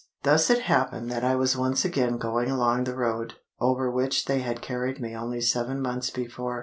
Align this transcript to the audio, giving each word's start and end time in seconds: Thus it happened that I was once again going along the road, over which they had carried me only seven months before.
Thus 0.23 0.49
it 0.49 0.61
happened 0.63 1.11
that 1.11 1.23
I 1.23 1.35
was 1.35 1.55
once 1.55 1.85
again 1.85 2.17
going 2.17 2.49
along 2.49 2.85
the 2.85 2.95
road, 2.95 3.35
over 3.59 3.91
which 3.91 4.25
they 4.25 4.39
had 4.39 4.59
carried 4.59 4.99
me 4.99 5.15
only 5.15 5.41
seven 5.41 5.79
months 5.79 6.09
before. 6.09 6.59